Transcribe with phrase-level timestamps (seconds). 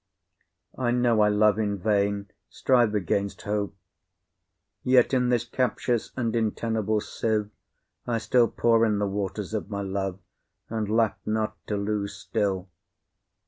[0.79, 3.75] I know I love in vain, strive against hope;
[4.81, 7.51] Yet in this captious and inteemable sieve
[8.07, 10.17] I still pour in the waters of my love
[10.71, 12.67] And lack not to lose still.